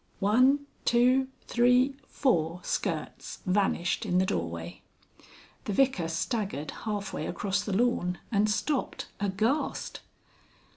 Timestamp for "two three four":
0.83-2.61